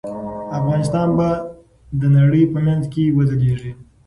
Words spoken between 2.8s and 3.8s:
کې وځليږي.